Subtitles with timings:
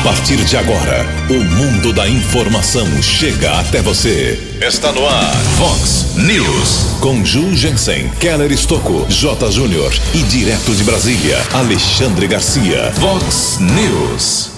[0.00, 4.56] A partir de agora, o mundo da informação chega até você.
[4.58, 6.96] Está no ar, Fox News.
[7.00, 9.50] Com Ju Jensen, Keller Estocco, J.
[9.50, 12.90] Júnior e direto de Brasília, Alexandre Garcia.
[12.98, 14.48] Fox News.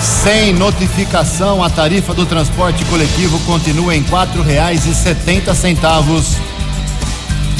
[0.00, 4.02] Sem notificação, a tarifa do transporte coletivo continua em
[4.94, 6.38] setenta centavos.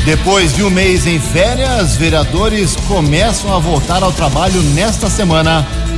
[0.07, 5.90] Depois de um mês em férias, vereadores começam a voltar ao trabalho nesta semana.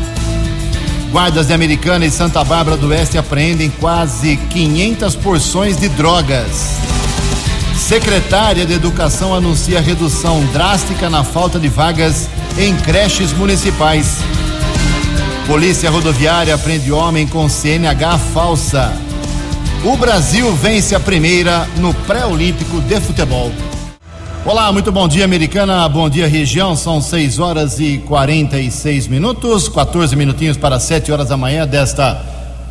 [1.12, 6.79] Guardas de Americana e Santa Bárbara do Oeste apreendem quase 500 porções de drogas.
[7.77, 14.17] Secretária de Educação anuncia redução drástica na falta de vagas em creches municipais.
[15.47, 18.91] Polícia Rodoviária prende homem com CNH falsa.
[19.84, 23.53] O Brasil vence a primeira no pré-olímpico de futebol.
[24.45, 25.88] Olá, muito bom dia, americana.
[25.88, 26.74] Bom dia, região.
[26.74, 32.20] São 6 horas e 46 minutos, 14 minutinhos para 7 horas da manhã desta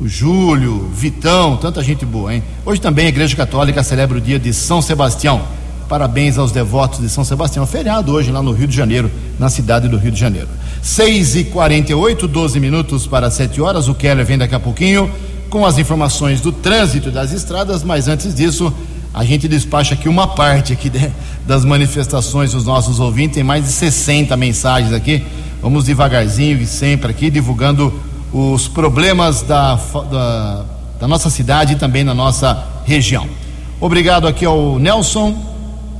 [0.00, 2.42] O Júlio, Vitão, tanta gente boa, hein?
[2.66, 5.42] Hoje também a Igreja Católica celebra o dia de São Sebastião.
[5.88, 7.64] Parabéns aos devotos de São Sebastião.
[7.64, 9.08] Feriado hoje lá no Rio de Janeiro,
[9.38, 10.48] na cidade do Rio de Janeiro.
[10.84, 13.88] 6 e 48 12 minutos para 7 horas.
[13.88, 15.10] O Keller vem daqui a pouquinho
[15.48, 18.70] com as informações do trânsito das estradas, mas antes disso,
[19.12, 21.10] a gente despacha aqui uma parte aqui de,
[21.46, 25.24] das manifestações dos nossos ouvintes, tem mais de 60 mensagens aqui.
[25.62, 27.90] Vamos devagarzinho e sempre aqui divulgando
[28.30, 29.76] os problemas da,
[30.10, 30.64] da,
[31.00, 33.26] da nossa cidade e também na nossa região.
[33.80, 35.53] Obrigado aqui ao Nelson.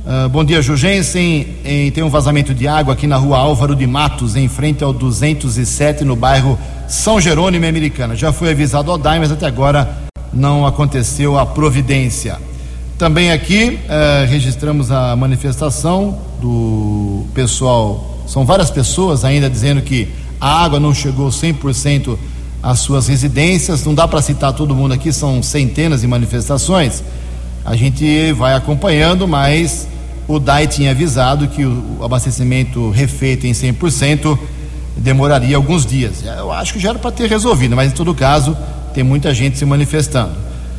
[0.05, 1.47] Uh, bom dia, Jugensen.
[1.91, 6.05] tem um vazamento de água aqui na rua Álvaro de Matos, em frente ao 207,
[6.05, 8.15] no bairro São Jerônimo Americana.
[8.15, 9.89] Já foi avisado ao DAI, mas até agora
[10.31, 12.37] não aconteceu a providência.
[12.99, 20.07] Também aqui eh, registramos a manifestação do pessoal, são várias pessoas ainda dizendo que
[20.39, 22.15] a água não chegou 100%
[22.61, 27.03] às suas residências, não dá para citar todo mundo aqui, são centenas de manifestações.
[27.65, 29.87] A gente vai acompanhando, mas
[30.27, 34.37] o DAI tinha avisado que o abastecimento refeito em 100%
[34.95, 36.23] demoraria alguns dias.
[36.23, 38.55] Eu acho que já era para ter resolvido, mas em todo caso,
[38.93, 40.33] tem muita gente se manifestando.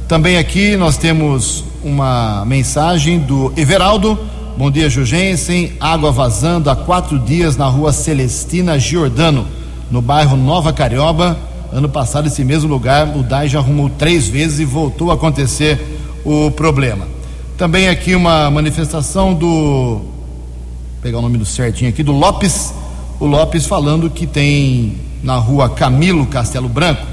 [0.06, 4.16] Também aqui nós temos uma mensagem do Everaldo.
[4.56, 5.72] Bom dia, Jugensen.
[5.80, 9.44] Água vazando há quatro dias na rua Celestina Giordano,
[9.90, 11.36] no bairro Nova Carioba.
[11.72, 15.95] Ano passado, esse mesmo lugar, o DAI já arrumou três vezes e voltou a acontecer
[16.26, 17.06] o problema.
[17.56, 19.46] Também aqui uma manifestação do.
[19.46, 20.12] Vou
[21.00, 22.74] pegar o nome do certinho aqui, do Lopes.
[23.20, 27.06] O Lopes falando que tem na rua Camilo Castelo Branco,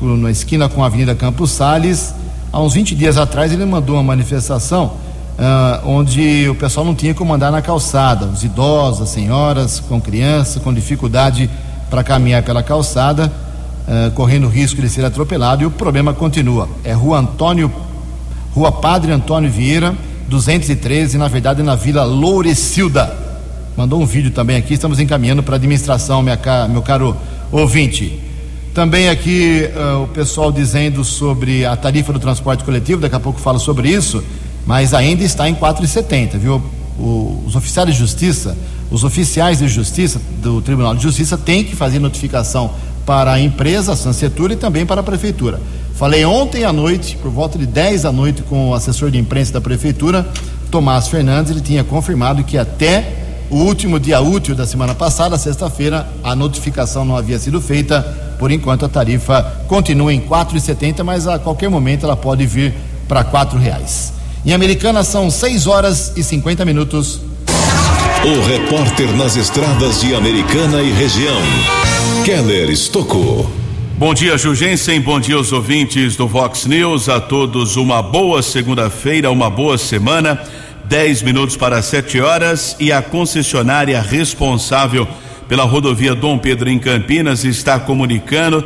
[0.00, 2.14] na esquina com a Avenida Campos Sales,
[2.50, 4.86] há uns 20 dias atrás ele mandou uma manifestação
[5.38, 10.00] uh, onde o pessoal não tinha como andar na calçada, os idosos, as senhoras com
[10.00, 11.48] crianças, com dificuldade
[11.90, 13.30] para caminhar pela calçada,
[13.86, 16.68] uh, correndo risco de ser atropelado, e o problema continua.
[16.82, 17.70] É Rua Antônio,
[18.58, 19.94] Rua Padre Antônio Vieira,
[20.28, 23.16] 213, na verdade na Vila Lourecilda.
[23.76, 26.36] Mandou um vídeo também aqui, estamos encaminhando para a administração, minha,
[26.68, 27.16] meu caro
[27.52, 28.20] ouvinte.
[28.74, 33.38] Também aqui uh, o pessoal dizendo sobre a tarifa do transporte coletivo, daqui a pouco
[33.38, 34.24] falo sobre isso,
[34.66, 36.60] mas ainda está em 4,70, viu?
[36.98, 38.58] O, os oficiais de justiça,
[38.90, 42.72] os oficiais de justiça do Tribunal de Justiça têm que fazer notificação
[43.08, 45.58] para a empresa, a Sansetura e também para a prefeitura.
[45.94, 49.50] Falei ontem à noite, por volta de 10 da noite, com o assessor de imprensa
[49.50, 50.28] da prefeitura,
[50.70, 53.14] Tomás Fernandes, ele tinha confirmado que até
[53.48, 58.02] o último dia útil da semana passada, sexta-feira, a notificação não havia sido feita
[58.38, 60.22] por enquanto a tarifa continua em
[60.54, 62.74] e setenta, mas a qualquer momento ela pode vir
[63.08, 64.12] para quatro reais.
[64.44, 67.22] Em Americana são 6 horas e 50 minutos.
[68.22, 71.40] O repórter nas estradas de Americana e região,
[72.28, 73.50] Keller Estocou.
[73.96, 75.00] Bom dia, Jugensen.
[75.00, 77.08] Bom dia aos ouvintes do Vox News.
[77.08, 80.38] A todos uma boa segunda-feira, uma boa semana.
[80.84, 85.08] Dez minutos para sete horas e a concessionária responsável
[85.48, 88.62] pela rodovia Dom Pedro em Campinas está comunicando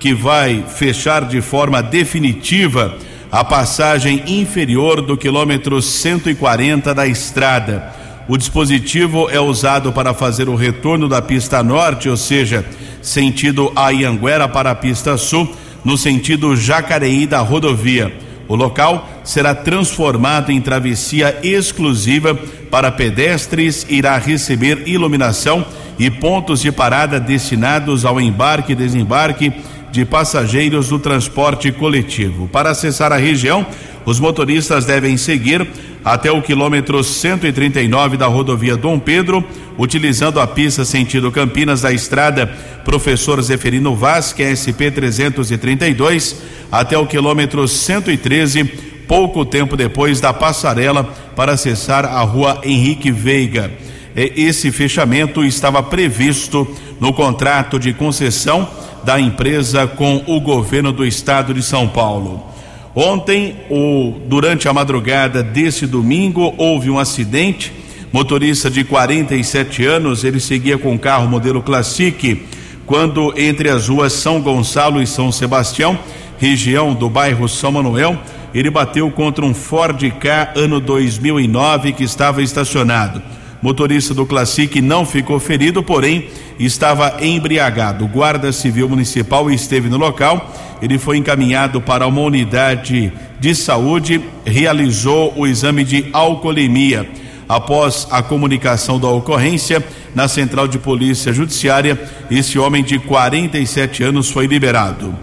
[0.00, 2.98] que vai fechar de forma definitiva
[3.30, 7.92] a passagem inferior do quilômetro 140 da estrada.
[8.26, 12.64] O dispositivo é usado para fazer o retorno da pista norte, ou seja,
[13.04, 15.54] sentido Ayanguera para a pista sul,
[15.84, 18.12] no sentido Jacareí da rodovia.
[18.48, 22.34] O local será transformado em travessia exclusiva
[22.70, 25.64] para pedestres, irá receber iluminação
[25.98, 29.52] e pontos de parada destinados ao embarque e desembarque
[29.92, 32.48] de passageiros do transporte coletivo.
[32.48, 33.64] Para acessar a região,
[34.04, 35.66] os motoristas devem seguir
[36.04, 39.42] até o quilômetro 139 da rodovia Dom Pedro,
[39.78, 42.46] utilizando a pista sentido Campinas da estrada
[42.84, 48.64] Professor Zeferino Vaz, que é SP 332, até o quilômetro 113,
[49.08, 51.04] pouco tempo depois da passarela
[51.34, 53.72] para acessar a rua Henrique Veiga.
[54.14, 56.68] Esse fechamento estava previsto
[57.00, 58.68] no contrato de concessão
[59.02, 62.53] da empresa com o governo do estado de São Paulo.
[62.94, 67.72] Ontem, o, durante a madrugada desse domingo, houve um acidente.
[68.12, 72.40] Motorista de 47 anos, ele seguia com o carro modelo Classic,
[72.86, 75.98] quando entre as ruas São Gonçalo e São Sebastião,
[76.38, 78.16] região do bairro São Manuel,
[78.54, 83.20] ele bateu contra um Ford K ano 2009 que estava estacionado.
[83.64, 86.28] Motorista do Classic não ficou ferido, porém
[86.58, 88.06] estava embriagado.
[88.06, 90.52] Guarda Civil Municipal esteve no local.
[90.82, 97.08] Ele foi encaminhado para uma unidade de saúde, realizou o exame de alcoolemia.
[97.48, 99.82] Após a comunicação da ocorrência
[100.14, 101.98] na Central de Polícia Judiciária,
[102.30, 105.14] esse homem de 47 anos foi liberado.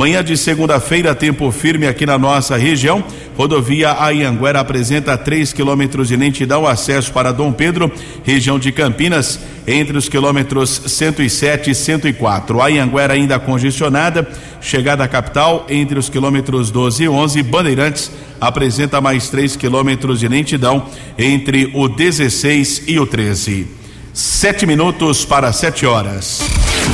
[0.00, 3.04] Manhã de segunda-feira, tempo firme aqui na nossa região.
[3.36, 7.92] Rodovia Ayanguera apresenta 3 quilômetros de lentidão, acesso para Dom Pedro,
[8.24, 12.62] região de Campinas, entre os quilômetros 107 e 104.
[12.62, 14.26] Ayanguera ainda congestionada,
[14.58, 17.42] chegada à capital, entre os quilômetros 12 e 11.
[17.42, 18.10] Bandeirantes
[18.40, 20.86] apresenta mais 3 quilômetros de lentidão,
[21.18, 23.66] entre o 16 e o 13.
[24.14, 26.40] Sete minutos para sete horas.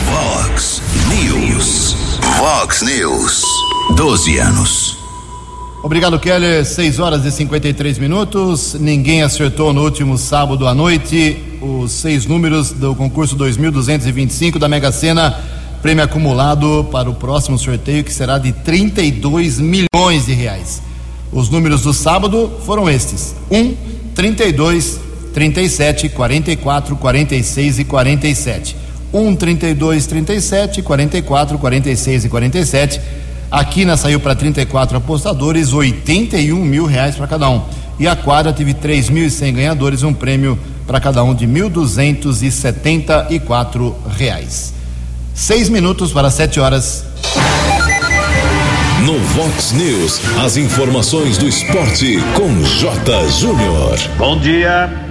[0.06, 0.96] Vox.
[2.37, 3.43] Vox News.
[3.97, 4.99] 12 anos.
[5.83, 6.67] Obrigado, Keller.
[6.67, 8.75] 6 horas e 53 minutos.
[8.75, 14.93] Ninguém acertou no último sábado à noite os seis números do concurso 2225 da Mega
[14.93, 15.35] Sena.
[15.81, 20.83] Prêmio acumulado para o próximo sorteio, que será de 32 milhões de reais.
[21.33, 23.75] Os números do sábado foram estes: 1,
[24.15, 25.00] 32,
[25.33, 28.86] 37, 44, 46 e 47.
[29.12, 33.00] 1, 32, 37, 44, 46 e 47.
[33.50, 37.62] A Quina saiu para 34 apostadores, 81 mil reais para cada um.
[37.99, 44.75] E a quadra teve 3.100 ganhadores, um prêmio para cada um de 1.274 reais.
[45.35, 47.05] Seis minutos para sete horas.
[49.05, 53.29] No Vox News, as informações do esporte com J.
[53.29, 53.99] Júnior.
[54.19, 55.06] Bom dia.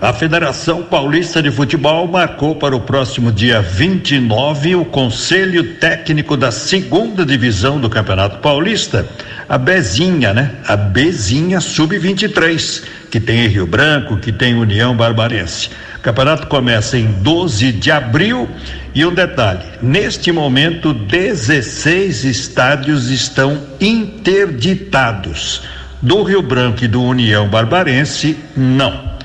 [0.00, 6.52] A Federação Paulista de Futebol marcou para o próximo dia 29 o Conselho Técnico da
[6.52, 9.08] Segunda Divisão do Campeonato Paulista,
[9.48, 10.52] a Bezinha, né?
[10.68, 15.70] A Bezinha Sub-23, que tem Rio Branco, que tem União Barbarense.
[15.96, 18.48] O campeonato começa em 12 de abril
[18.94, 25.62] e um detalhe: neste momento, 16 estádios estão interditados.
[26.00, 29.17] Do Rio Branco e do União Barbarense, não.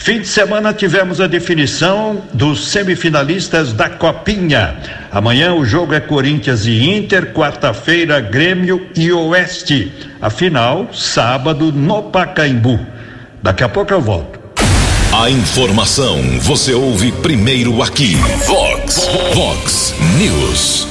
[0.00, 4.78] Fim de semana tivemos a definição dos semifinalistas da Copinha.
[5.12, 9.92] Amanhã o jogo é Corinthians e Inter, quarta-feira Grêmio e Oeste.
[10.20, 12.80] A final, sábado no Pacaembu.
[13.42, 14.40] Daqui a pouco eu volto.
[15.12, 18.14] A informação você ouve primeiro aqui.
[18.46, 20.88] Vox, Vox News.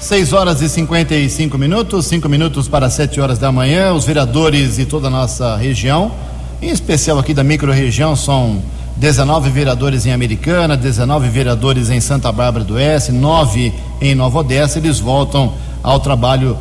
[0.00, 3.92] 6 horas e 55 minutos, 5 minutos para 7 horas da manhã.
[3.92, 6.12] Os vereadores de toda a nossa região
[6.64, 8.62] em especial aqui da microrregião, são
[8.96, 14.78] 19 vereadores em Americana, 19 vereadores em Santa Bárbara do Oeste, 9 em Nova Odessa.
[14.78, 15.52] Eles voltam
[15.82, 16.56] ao trabalho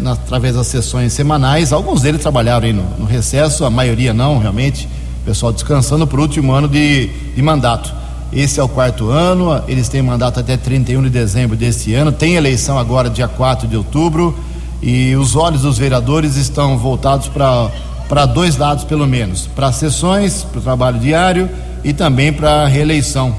[0.00, 1.72] na, através das sessões semanais.
[1.72, 4.88] Alguns deles trabalharam aí no, no, recesso, a maioria não, realmente.
[5.22, 7.92] O pessoal descansando para o último ano de, de mandato.
[8.32, 12.12] Esse é o quarto ano, eles têm mandato até 31 de dezembro deste ano.
[12.12, 14.38] Tem eleição agora, dia 4 de outubro.
[14.80, 17.70] E os olhos dos vereadores estão voltados para
[18.10, 21.48] para dois lados pelo menos, para sessões, para o trabalho diário
[21.84, 23.36] e também para a reeleição.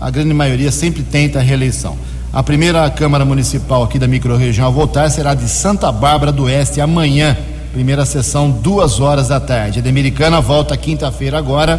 [0.00, 1.98] A grande maioria sempre tenta a reeleição.
[2.32, 6.80] A primeira Câmara Municipal aqui da microrregião a voltar será de Santa Bárbara do Oeste
[6.80, 7.36] amanhã.
[7.74, 9.80] Primeira sessão, duas horas da tarde.
[9.80, 11.78] A de Americana volta quinta-feira agora,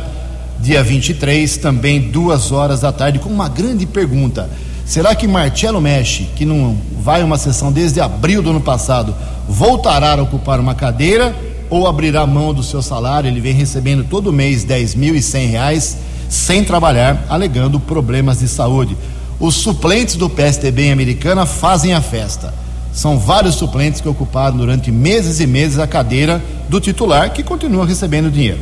[0.60, 4.48] dia 23, também duas horas da tarde, com uma grande pergunta.
[4.86, 9.16] Será que Marcelo Mexe, que não vai uma sessão desde abril do ano passado,
[9.50, 11.36] voltará a ocupar uma cadeira
[11.70, 13.28] ou abrirá mão do seu salário?
[13.28, 15.98] Ele vem recebendo todo mês R$ reais
[16.30, 18.96] sem trabalhar, alegando problemas de saúde.
[19.40, 22.54] Os suplentes do PSDB em Americana fazem a festa.
[22.92, 27.86] São vários suplentes que ocuparam durante meses e meses a cadeira do titular, que continua
[27.86, 28.60] recebendo dinheiro.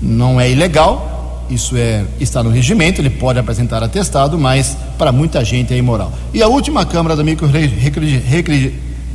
[0.00, 5.44] Não é ilegal, isso é está no regimento, ele pode apresentar atestado, mas para muita
[5.44, 6.12] gente é imoral.
[6.32, 7.76] E a última Câmara da micro-região,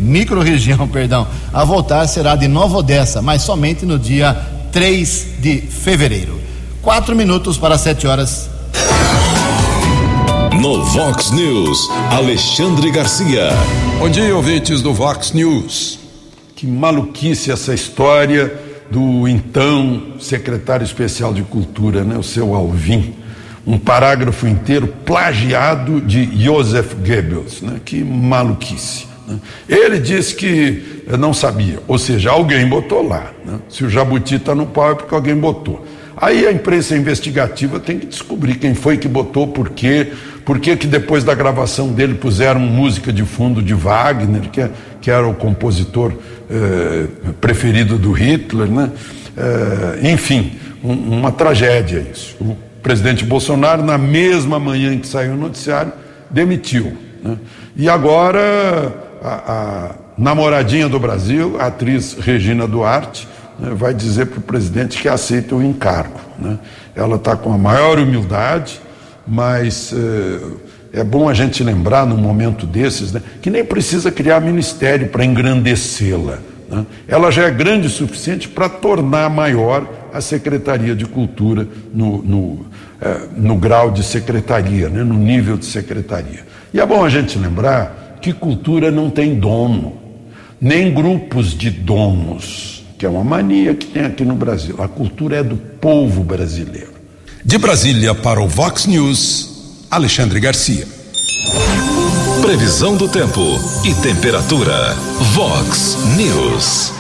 [0.04, 0.42] micro
[0.92, 4.34] perdão, a votar será de Nova Odessa, mas somente no dia
[4.72, 6.40] 3 de fevereiro.
[6.82, 8.50] Quatro minutos para sete horas.
[10.60, 13.50] No Vox News, Alexandre Garcia.
[14.00, 16.00] Bom dia, ouvintes do Vox News.
[16.56, 18.54] Que maluquice essa história
[18.90, 23.14] do então secretário especial de Cultura, né, o seu Alvim.
[23.66, 27.62] Um parágrafo inteiro plagiado de Joseph Goebbels.
[27.62, 27.80] Né?
[27.84, 29.13] Que maluquice.
[29.28, 29.40] Né?
[29.68, 33.32] Ele disse que não sabia, ou seja, alguém botou lá.
[33.46, 33.60] Né?
[33.70, 35.86] Se o jabuti está no pau é porque alguém botou.
[36.16, 40.14] Aí a imprensa investigativa tem que descobrir quem foi que botou, por quê,
[40.46, 44.70] por que que depois da gravação dele puseram música de fundo de Wagner, que, é,
[45.02, 46.14] que era o compositor
[46.50, 47.08] eh,
[47.42, 48.92] preferido do Hitler, né?
[49.36, 50.54] Eh, enfim,
[50.84, 52.36] um, uma tragédia isso.
[52.40, 55.92] O presidente Bolsonaro, na mesma manhã em que saiu o noticiário,
[56.30, 56.94] demitiu.
[57.24, 57.38] Né?
[57.76, 63.28] E agora a, a namoradinha do Brasil, a atriz Regina Duarte,
[63.58, 66.20] né, vai dizer para o presidente que aceita o encargo.
[66.38, 66.60] Né?
[66.96, 68.82] Ela está com a maior humildade,
[69.26, 69.94] mas
[70.94, 75.08] é, é bom a gente lembrar num momento desses né, que nem precisa criar ministério
[75.08, 76.40] para engrandecê-la.
[76.70, 76.86] Né?
[77.08, 82.66] Ela já é grande o suficiente para tornar maior a Secretaria de Cultura no, no,
[83.02, 86.42] é, no grau de secretaria, né, no nível de secretaria.
[86.74, 89.94] E é bom a gente lembrar que cultura não tem dono,
[90.60, 94.82] nem grupos de donos que é uma mania que tem aqui no Brasil.
[94.82, 96.94] A cultura é do povo brasileiro.
[97.44, 100.88] De Brasília para o Vox News, Alexandre Garcia.
[102.42, 103.42] Previsão do tempo
[103.84, 104.94] e temperatura.
[105.34, 106.94] Vox News.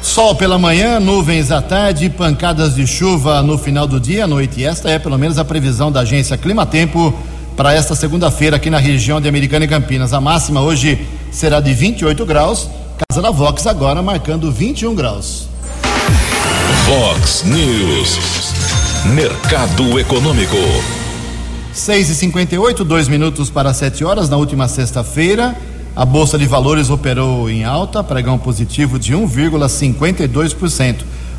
[0.00, 4.60] Sol pela manhã, nuvens à tarde, pancadas de chuva no final do dia, à noite.
[4.60, 7.12] E esta é pelo menos a previsão da agência Climatempo
[7.56, 10.12] para esta segunda-feira aqui na região de Americana e Campinas.
[10.12, 12.68] A máxima hoje será de 28 graus
[13.08, 15.48] Casa da Vox agora marcando 21 graus.
[16.86, 18.18] Vox News.
[19.14, 20.56] Mercado Econômico.
[21.74, 24.30] 6 e 58 dois minutos para 7 horas.
[24.30, 25.54] Na última sexta-feira,
[25.94, 30.96] a Bolsa de Valores operou em alta, pregão positivo de 1,52%.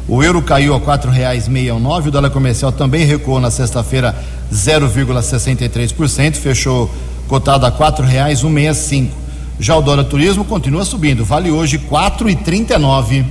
[0.10, 4.16] O euro caiu a quatro reais meia nove, o dólar comercial também recuou na sexta-feira
[4.54, 6.90] 0,63%, fechou
[7.28, 9.14] cotado a quatro reais um meia cinco.
[9.60, 13.26] Já o dólar turismo continua subindo, vale hoje quatro e trinta e nove.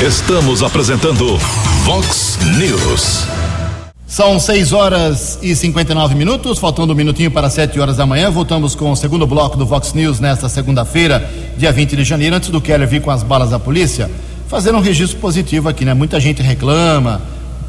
[0.00, 1.36] Estamos apresentando
[1.84, 3.26] Vox News.
[4.06, 8.30] São 6 horas e 59 minutos, faltando um minutinho para 7 horas da manhã.
[8.30, 12.36] Voltamos com o segundo bloco do Vox News nesta segunda-feira, dia 20 de janeiro.
[12.36, 14.08] Antes do Keller vir com as balas da polícia,
[14.48, 15.94] fazer um registro positivo aqui, né?
[15.94, 17.22] Muita gente reclama,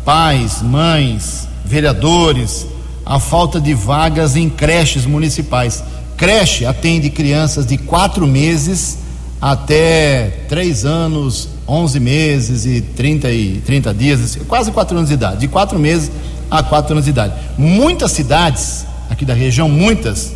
[0.04, 2.68] pais, mães, vereadores,
[3.06, 5.84] a falta de vagas em creches municipais.
[6.18, 9.00] Creche atende crianças de quatro meses
[9.42, 15.42] até três anos, onze meses e 30, e 30 dias, quase quatro anos de idade,
[15.42, 16.12] de quatro meses
[16.50, 17.34] a quatro anos de idade.
[17.58, 20.34] Muitas cidades aqui da região, muitas,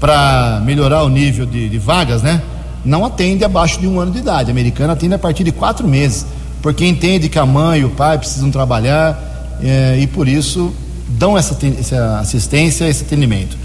[0.00, 2.42] para melhorar o nível de, de, vagas, né?
[2.88, 4.50] Não atende abaixo de um ano de idade.
[4.50, 6.24] A americana atende a partir de quatro meses,
[6.62, 10.72] porque entende que a mãe e o pai precisam trabalhar é, e por isso
[11.06, 13.58] dão essa, essa assistência, esse atendimento.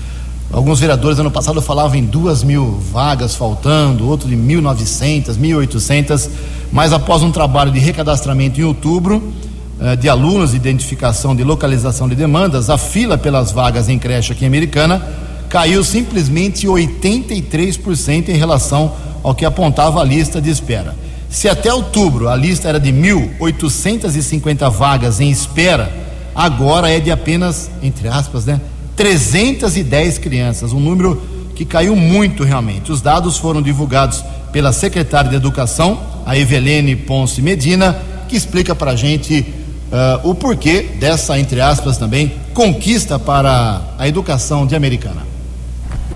[0.52, 6.30] Alguns vereadores ano passado falavam em duas mil vagas faltando, outro de 1.900, 1.800,
[6.70, 9.34] mas após um trabalho de recadastramento em outubro,
[9.80, 14.34] eh, de alunos, de identificação, de localização de demandas, a fila pelas vagas em creche
[14.34, 15.02] aqui Americana
[15.48, 18.92] caiu simplesmente 83% em relação
[19.24, 20.96] ao que apontava a lista de espera.
[21.30, 25.92] Se até outubro a lista era de 1.850 vagas em espera,
[26.36, 28.62] agora é de apenas, entre aspas, né,
[28.96, 31.22] 310 crianças, um número
[31.56, 32.92] que caiu muito realmente.
[32.92, 38.92] Os dados foram divulgados pela secretária de Educação, a Evelene Ponce Medina, que explica para
[38.92, 45.33] a gente uh, o porquê dessa, entre aspas, também conquista para a educação de Americana.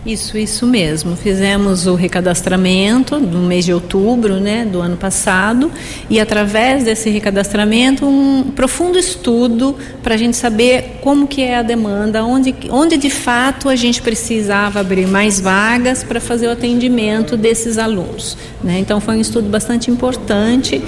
[0.07, 1.17] Isso, isso mesmo.
[1.17, 5.69] Fizemos o recadastramento no mês de outubro né, do ano passado
[6.09, 11.61] e, através desse recadastramento, um profundo estudo para a gente saber como que é a
[11.61, 17.35] demanda, onde, onde de fato a gente precisava abrir mais vagas para fazer o atendimento
[17.35, 18.37] desses alunos.
[18.63, 18.79] Né?
[18.79, 20.81] Então, foi um estudo bastante importante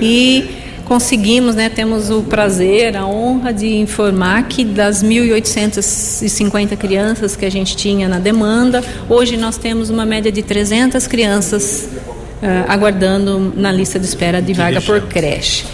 [0.00, 7.44] e conseguimos, né, temos o prazer, a honra de informar que das 1.850 crianças que
[7.44, 13.52] a gente tinha na demanda, hoje nós temos uma média de 300 crianças uh, aguardando
[13.56, 15.64] na lista de espera de vaga por creche.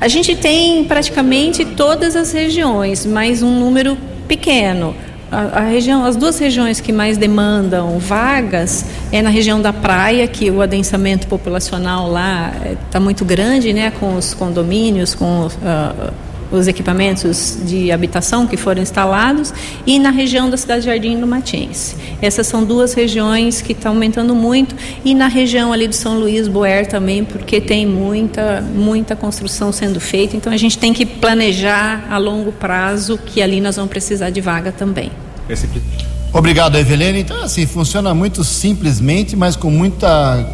[0.00, 3.96] A gente tem praticamente todas as regiões, mas um número
[4.26, 4.94] pequeno.
[5.30, 10.50] A, região, as duas regiões que mais demandam vagas é na região da praia, que
[10.50, 12.52] o adensamento populacional lá
[12.86, 16.12] está eh, muito grande, né, com os condomínios, com uh,
[16.50, 19.52] os equipamentos de habitação que foram instalados,
[19.86, 21.94] e na região da cidade de Jardim do Matinhos.
[22.20, 24.74] Essas são duas regiões que estão aumentando muito,
[25.04, 30.00] e na região ali de São Luís Boer também, porque tem muita, muita construção sendo
[30.00, 34.30] feita, então a gente tem que planejar a longo prazo que ali nós vamos precisar
[34.30, 35.10] de vaga também.
[36.32, 37.20] Obrigado, Evelene.
[37.20, 40.46] Então, assim, funciona muito simplesmente, mas com muita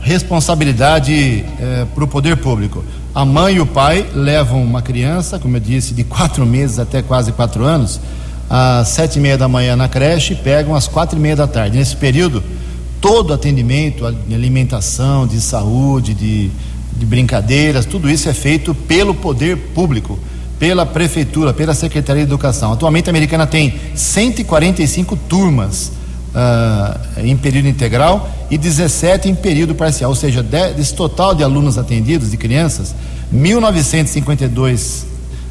[0.00, 2.84] responsabilidade eh, para o poder público.
[3.16, 7.00] A mãe e o pai levam uma criança, como eu disse, de quatro meses até
[7.00, 7.98] quase quatro anos,
[8.46, 11.46] às sete e meia da manhã na creche e pegam às quatro e meia da
[11.46, 11.78] tarde.
[11.78, 12.44] Nesse período,
[13.00, 16.50] todo atendimento alimentação, de saúde, de,
[16.92, 20.18] de brincadeiras, tudo isso é feito pelo poder público
[20.58, 22.70] pela Prefeitura, pela Secretaria de Educação.
[22.74, 25.90] Atualmente a Americana tem 145 turmas
[26.36, 31.78] uh, em período integral e 17 em período parcial, ou seja, desse total de alunos
[31.78, 32.94] atendidos, de crianças,
[33.34, 35.06] 1.952 uh,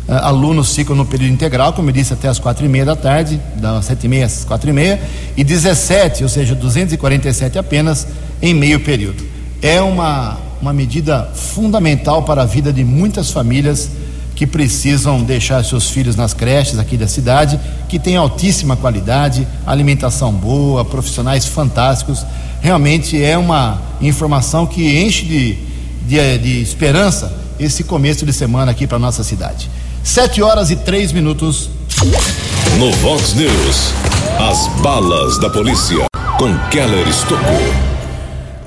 [0.08, 2.96] ah, alunos ficam no período integral, como eu disse, até as quatro e meia da
[2.96, 5.02] tarde, das sete e meia às quatro e meia,
[5.36, 8.08] e 17, ou seja, 247 apenas
[8.42, 9.24] em meio período.
[9.62, 13.90] É uma, uma medida fundamental para a vida de muitas famílias
[14.36, 20.32] que precisam deixar seus filhos nas creches aqui da cidade, que tem altíssima qualidade, alimentação
[20.34, 22.26] boa, profissionais fantásticos.
[22.62, 25.58] Realmente é uma informação que enche de,
[26.06, 29.70] de, de esperança esse começo de semana aqui para nossa cidade.
[30.04, 31.70] Sete horas e três minutos.
[32.78, 33.94] No Vox News,
[34.38, 36.06] as balas da polícia
[36.38, 37.95] com Keller Estocou.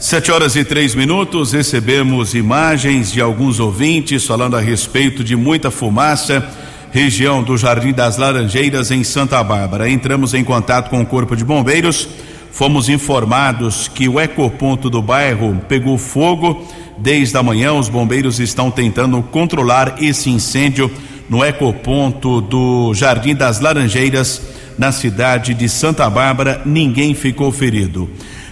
[0.00, 5.72] Sete horas e três minutos, recebemos imagens de alguns ouvintes falando a respeito de muita
[5.72, 6.48] fumaça,
[6.92, 9.90] região do Jardim das Laranjeiras, em Santa Bárbara.
[9.90, 12.08] Entramos em contato com o Corpo de Bombeiros,
[12.52, 16.64] fomos informados que o ecoponto do bairro pegou fogo.
[16.96, 20.88] Desde a manhã, os bombeiros estão tentando controlar esse incêndio
[21.28, 24.42] no ecoponto do Jardim das Laranjeiras,
[24.78, 26.62] na cidade de Santa Bárbara.
[26.64, 28.08] Ninguém ficou ferido.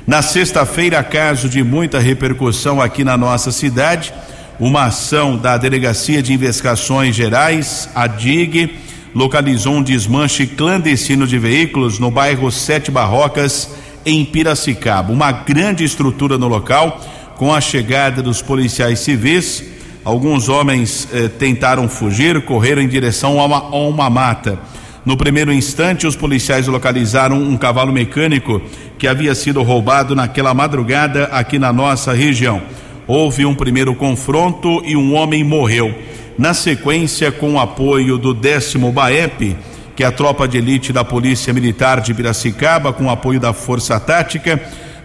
[0.06, 4.14] Na sexta-feira, caso de muita repercussão aqui na nossa cidade,
[4.60, 8.70] uma ação da Delegacia de Investigações Gerais, a DIG,
[9.12, 13.68] localizou um desmanche clandestino de veículos no bairro Sete Barrocas,
[14.04, 15.12] em Piracicaba.
[15.12, 17.00] Uma grande estrutura no local,
[17.36, 19.64] com a chegada dos policiais civis.
[20.04, 24.56] Alguns homens eh, tentaram fugir, correram em direção a uma, a uma mata.
[25.06, 28.60] No primeiro instante, os policiais localizaram um cavalo mecânico
[28.98, 32.62] que havia sido roubado naquela madrugada aqui na nossa região.
[33.06, 35.94] Houve um primeiro confronto e um homem morreu.
[36.38, 39.56] Na sequência, com o apoio do décimo BAEP,
[39.94, 43.98] que é a tropa de elite da Polícia Militar de Piracicaba, com apoio da Força
[43.98, 44.60] Tática,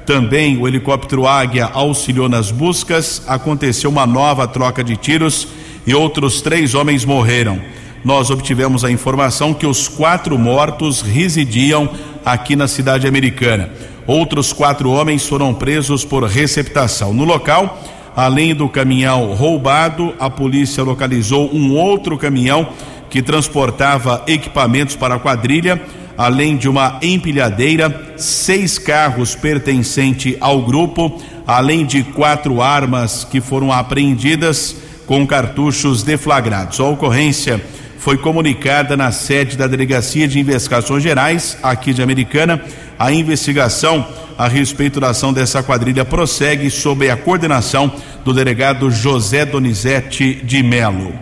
[0.05, 3.23] também o helicóptero Águia auxiliou nas buscas.
[3.27, 5.47] Aconteceu uma nova troca de tiros
[5.85, 7.61] e outros três homens morreram
[8.03, 11.89] nós obtivemos a informação que os quatro mortos residiam
[12.25, 13.69] aqui na cidade americana.
[14.07, 17.13] Outros quatro homens foram presos por receptação.
[17.13, 17.81] No local,
[18.15, 22.67] além do caminhão roubado, a polícia localizou um outro caminhão
[23.09, 25.81] que transportava equipamentos para a quadrilha,
[26.17, 33.71] além de uma empilhadeira, seis carros pertencentes ao grupo, além de quatro armas que foram
[33.71, 36.79] apreendidas com cartuchos deflagrados.
[36.79, 37.61] A ocorrência
[38.01, 42.59] foi comunicada na sede da Delegacia de Investigações Gerais, aqui de Americana.
[42.97, 44.03] A investigação
[44.35, 47.93] a respeito da ação dessa quadrilha prossegue sob a coordenação
[48.25, 51.13] do delegado José Donizete de Melo.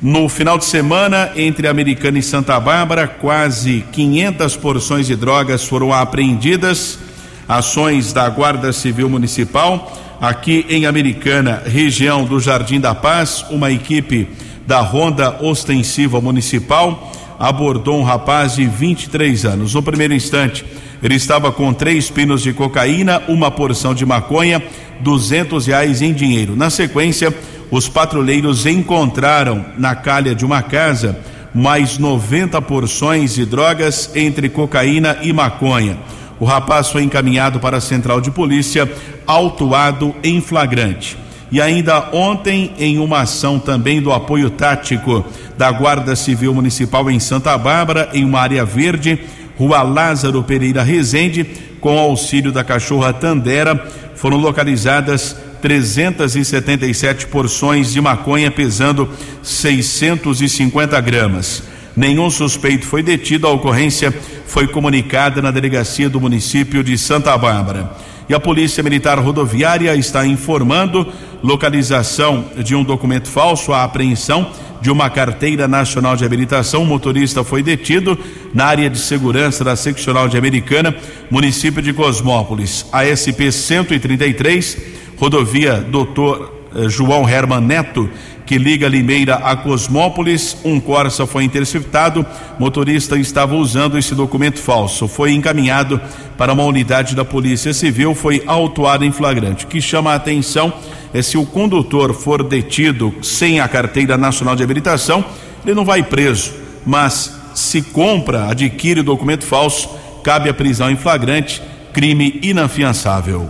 [0.00, 5.92] No final de semana, entre Americana e Santa Bárbara, quase 500 porções de drogas foram
[5.92, 6.98] apreendidas.
[7.46, 14.26] Ações da Guarda Civil Municipal, aqui em Americana, região do Jardim da Paz, uma equipe
[14.66, 19.74] da Ronda Ostensiva Municipal abordou um rapaz de 23 anos.
[19.74, 20.64] No primeiro instante,
[21.02, 24.62] ele estava com três pinos de cocaína, uma porção de maconha,
[25.00, 26.56] duzentos reais em dinheiro.
[26.56, 27.34] Na sequência,
[27.70, 31.18] os patrulheiros encontraram na calha de uma casa
[31.54, 35.98] mais 90 porções de drogas entre cocaína e maconha.
[36.38, 38.90] O rapaz foi encaminhado para a central de polícia,
[39.26, 41.16] autuado em flagrante.
[41.50, 45.24] E ainda ontem, em uma ação também do apoio tático
[45.56, 49.18] da Guarda Civil Municipal em Santa Bárbara, em uma área verde,
[49.56, 51.44] Rua Lázaro Pereira Rezende,
[51.80, 53.76] com auxílio da cachorra Tandera,
[54.16, 59.08] foram localizadas 377 porções de maconha pesando
[59.42, 61.62] 650 gramas.
[61.96, 64.14] Nenhum suspeito foi detido, a ocorrência
[64.46, 67.90] foi comunicada na delegacia do município de Santa Bárbara.
[68.28, 71.10] E a Polícia Militar Rodoviária está informando
[71.42, 76.82] localização de um documento falso, a apreensão de uma carteira nacional de habilitação.
[76.82, 78.18] O motorista foi detido
[78.54, 80.94] na área de segurança da seccional de Americana,
[81.30, 82.86] município de Cosmópolis.
[82.92, 84.78] A SP 133,
[85.18, 88.08] rodovia Doutor eh, João Herman Neto,
[88.44, 90.56] que liga Limeira a Cosmópolis.
[90.64, 92.24] Um Corsa foi interceptado.
[92.58, 95.08] Motorista estava usando esse documento falso.
[95.08, 96.00] Foi encaminhado
[96.38, 98.14] para uma unidade da Polícia Civil.
[98.14, 99.64] Foi autuado em flagrante.
[99.64, 100.72] O que chama a atenção
[101.16, 105.24] é se o condutor for detido sem a carteira nacional de habilitação,
[105.64, 106.52] ele não vai preso.
[106.84, 109.88] Mas se compra, adquire documento falso,
[110.22, 113.48] cabe a prisão em flagrante, crime inafiançável.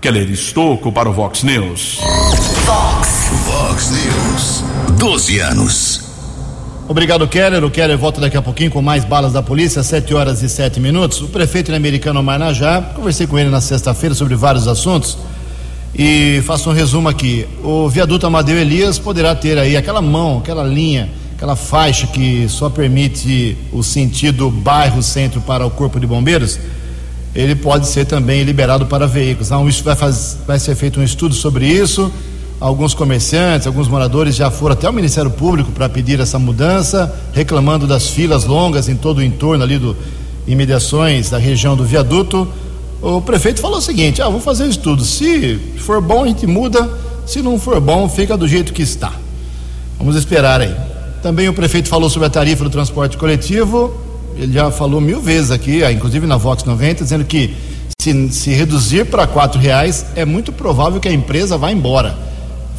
[0.00, 1.98] Keller Estocco para o Vox News.
[2.64, 3.28] Vox.
[3.44, 4.64] Vox News.
[4.98, 6.00] 12 anos.
[6.88, 7.64] Obrigado, Keller.
[7.64, 10.80] O Keller volta daqui a pouquinho com mais balas da polícia, 7 horas e 7
[10.80, 11.20] minutos.
[11.20, 15.18] O prefeito americano Marnajá, conversei com ele na sexta-feira sobre vários assuntos
[15.96, 17.46] e faço um resumo aqui.
[17.62, 22.68] O viaduto Amadeu Elias poderá ter aí aquela mão, aquela linha, aquela faixa que só
[22.68, 26.58] permite o sentido bairro-centro para o Corpo de Bombeiros
[27.34, 29.48] ele pode ser também liberado para veículos.
[29.48, 32.10] Então, isso vai, faz, vai ser feito um estudo sobre isso.
[32.60, 37.86] Alguns comerciantes, alguns moradores já foram até o Ministério Público para pedir essa mudança, reclamando
[37.86, 39.96] das filas longas em todo o entorno ali do
[40.46, 42.46] imediações da região do viaduto.
[43.04, 45.04] O prefeito falou o seguinte: ah, vou fazer o estudo.
[45.04, 46.90] Se for bom, a gente muda.
[47.26, 49.12] Se não for bom, fica do jeito que está.
[49.98, 50.74] Vamos esperar aí.
[51.22, 54.04] Também o prefeito falou sobre a tarifa do transporte coletivo
[54.36, 57.54] ele já falou mil vezes aqui, ah, inclusive na Vox 90, dizendo que
[58.00, 62.16] se, se reduzir para quatro reais, é muito provável que a empresa vá embora.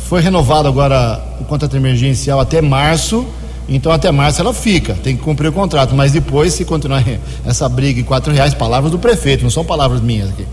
[0.10, 3.26] Foi renovado agora o contrato emergencial até março,
[3.68, 7.04] então até março ela fica, tem que cumprir o contrato, mas depois, se continuar
[7.46, 10.46] essa briga em quatro reais, palavras do prefeito, não são palavras minhas aqui,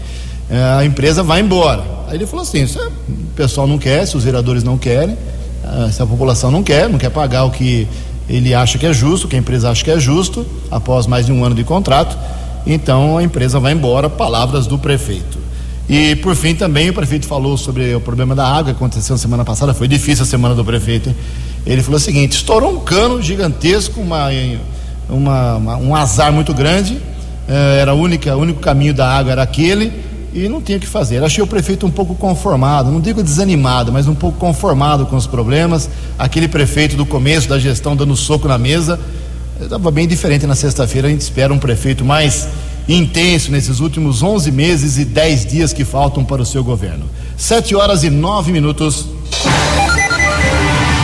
[0.50, 1.82] é, a empresa vai embora.
[2.08, 2.90] Aí ele falou assim: se o
[3.34, 5.16] pessoal não quer, se os vereadores não querem,
[5.64, 7.86] ah, se a população não quer, não quer pagar o que
[8.28, 11.32] ele acha que é justo, que a empresa acha que é justo, após mais de
[11.32, 12.16] um ano de contrato,
[12.66, 15.38] então a empresa vai embora, palavras do prefeito.
[15.88, 19.44] E por fim também o prefeito falou sobre o problema da água que aconteceu semana
[19.44, 21.08] passada, foi difícil a semana do prefeito.
[21.08, 21.16] Hein?
[21.66, 24.28] Ele falou o seguinte: estourou um cano gigantesco, uma,
[25.08, 26.98] uma, uma um azar muito grande,
[27.48, 29.92] eh, era a única, o único caminho da água era aquele
[30.34, 31.18] e não tinha o que fazer.
[31.18, 35.16] Eu achei o prefeito um pouco conformado, não digo desanimado, mas um pouco conformado com
[35.16, 35.88] os problemas.
[36.18, 38.98] Aquele prefeito do começo da gestão dando soco na mesa,
[39.60, 41.08] estava bem diferente na sexta-feira.
[41.08, 42.48] A gente espera um prefeito mais
[42.88, 47.04] intenso nesses últimos 11 meses e 10 dias que faltam para o seu governo.
[47.36, 49.06] Sete horas e nove minutos.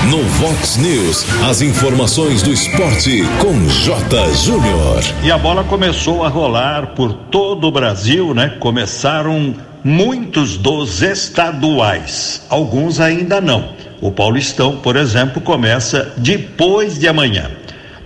[0.07, 4.35] No Vox News, as informações do esporte com J.
[4.35, 5.03] Júnior.
[5.23, 8.55] E a bola começou a rolar por todo o Brasil, né?
[8.59, 13.71] Começaram muitos dos estaduais, alguns ainda não.
[14.01, 17.51] O Paulistão, por exemplo, começa depois de amanhã.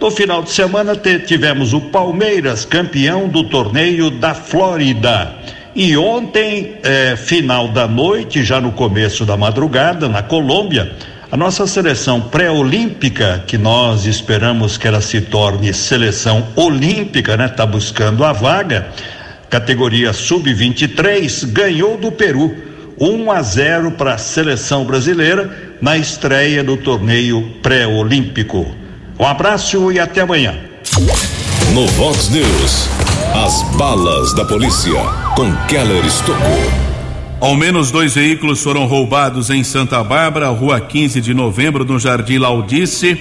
[0.01, 5.37] No final de semana tivemos o Palmeiras, campeão do torneio da Flórida.
[5.75, 10.93] E ontem, eh, final da noite, já no começo da madrugada, na Colômbia,
[11.33, 17.49] a nossa seleção pré-olímpica, que nós esperamos que ela se torne seleção olímpica, né?
[17.49, 18.89] Tá buscando a vaga,
[19.49, 22.55] categoria sub-23, ganhou do Peru
[23.01, 28.71] 1 a 0 para a seleção brasileira na estreia do torneio pré-olímpico.
[29.19, 30.55] Um abraço e até amanhã.
[31.73, 32.91] No Vox News,
[33.35, 35.01] as balas da polícia
[35.35, 36.82] com Keller Estocou.
[37.43, 42.39] Ao menos dois veículos foram roubados em Santa Bárbara, rua 15 de novembro, no Jardim
[42.39, 43.21] Laudice.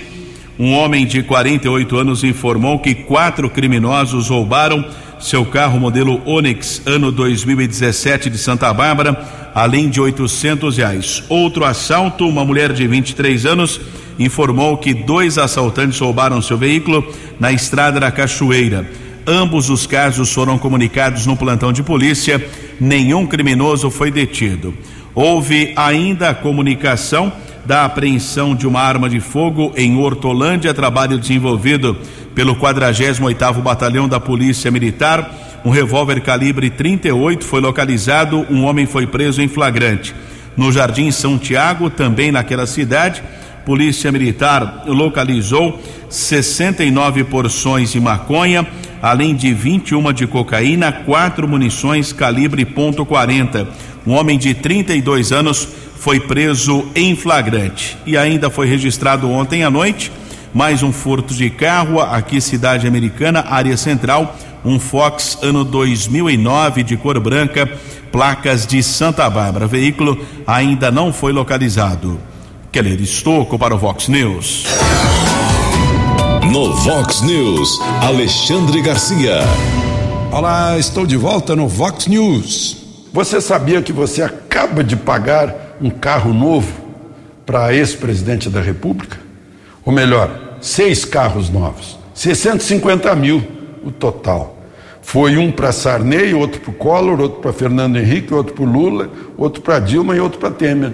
[0.59, 4.85] Um homem de 48 anos informou que quatro criminosos roubaram
[5.19, 9.19] seu carro modelo Onix ano 2017 de Santa Bárbara,
[9.55, 11.23] além de 800 reais.
[11.27, 13.81] Outro assalto, uma mulher de 23 anos
[14.19, 18.87] informou que dois assaltantes roubaram seu veículo na estrada da Cachoeira.
[19.25, 22.43] Ambos os casos foram comunicados no plantão de polícia.
[22.79, 24.73] Nenhum criminoso foi detido.
[25.13, 27.31] Houve ainda a comunicação
[27.65, 31.95] da apreensão de uma arma de fogo em Hortolândia, trabalho desenvolvido
[32.33, 35.61] pelo 48º Batalhão da Polícia Militar.
[35.63, 40.15] Um revólver calibre 38 foi localizado, um homem foi preso em flagrante.
[40.57, 43.21] No Jardim São Tiago, também naquela cidade,
[43.65, 45.79] Polícia Militar localizou
[46.09, 48.67] 69 porções de maconha,
[49.01, 53.67] além de 21 de cocaína, quatro munições calibre .40.
[54.05, 59.69] Um homem de 32 anos foi preso em flagrante e ainda foi registrado ontem à
[59.69, 60.11] noite
[60.53, 66.97] mais um furto de carro aqui cidade americana, área central, um Fox ano 2009 de
[66.97, 67.69] cor branca,
[68.11, 69.65] placas de Santa Bárbara.
[69.67, 72.19] Veículo ainda não foi localizado.
[72.71, 74.80] Keller Estocco para o Vox News.
[76.51, 79.37] No Vox News, Alexandre Garcia.
[80.33, 83.07] Olá, estou de volta no Vox News.
[83.13, 86.73] Você sabia que você acaba de pagar um carro novo
[87.45, 89.17] para ex-presidente da República?
[89.85, 93.41] Ou melhor, seis carros novos, 650 mil
[93.81, 94.57] o total.
[95.01, 99.61] Foi um para Sarney, outro para Collor, outro para Fernando Henrique, outro para Lula, outro
[99.61, 100.91] para Dilma e outro para Temer.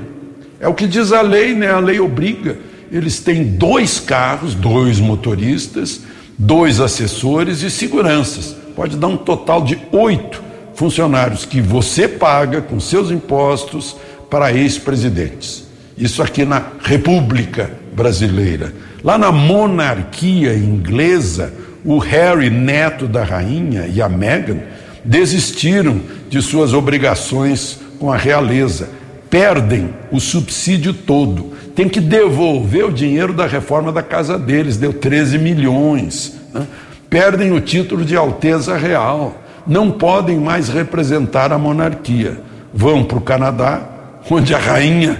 [0.60, 1.72] É o que diz a lei, né?
[1.72, 2.60] A lei obriga.
[2.92, 6.02] Eles têm dois carros, dois motoristas,
[6.38, 8.56] dois assessores e seguranças.
[8.76, 10.42] Pode dar um total de oito
[10.76, 13.96] funcionários que você paga com seus impostos
[14.30, 15.66] para ex-presidentes.
[15.98, 18.74] Isso aqui na República Brasileira.
[19.04, 21.52] Lá na monarquia inglesa,
[21.84, 24.60] o Harry, neto da rainha, e a Meghan
[25.04, 28.90] desistiram de suas obrigações com a realeza.
[29.30, 31.54] Perdem o subsídio todo.
[31.76, 36.38] Tem que devolver o dinheiro da reforma da casa deles, deu 13 milhões.
[36.54, 36.66] Né?
[37.10, 39.44] Perdem o título de Alteza Real.
[39.66, 42.40] Não podem mais representar a monarquia.
[42.74, 43.82] Vão para o Canadá,
[44.30, 45.20] onde a rainha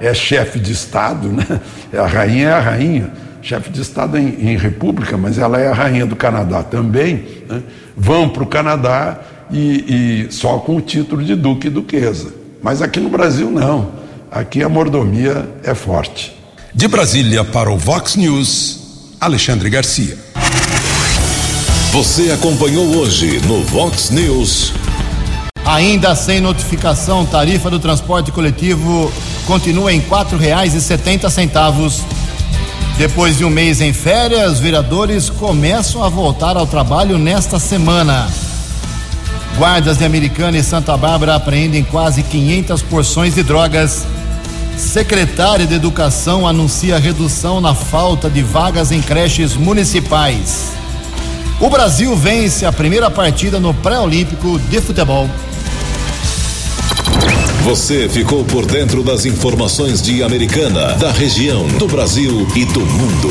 [0.00, 1.60] é chefe de Estado, né?
[1.96, 5.72] A rainha é a rainha, chefe de Estado em, em república, mas ela é a
[5.72, 7.24] rainha do Canadá também.
[7.48, 7.62] Né?
[7.96, 12.43] Vão para o Canadá e, e só com o título de duque e duquesa.
[12.64, 13.90] Mas aqui no Brasil não.
[14.32, 16.34] Aqui a mordomia é forte.
[16.74, 18.80] De Brasília para o Vox News,
[19.20, 20.16] Alexandre Garcia.
[21.92, 24.72] Você acompanhou hoje no Vox News.
[25.62, 29.12] Ainda sem notificação, tarifa do transporte coletivo
[29.46, 32.00] continua em quatro reais e setenta centavos.
[32.96, 38.26] Depois de um mês em férias, vereadores começam a voltar ao trabalho nesta semana.
[39.56, 44.04] Guardas de Americana e Santa Bárbara apreendem quase 500 porções de drogas.
[44.76, 50.72] Secretária de Educação anuncia redução na falta de vagas em creches municipais.
[51.60, 55.30] O Brasil vence a primeira partida no pré-olímpico de futebol.
[57.62, 63.30] Você ficou por dentro das informações de Americana, da região, do Brasil e do mundo.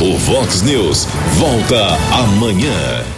[0.00, 3.17] O Vox News volta amanhã.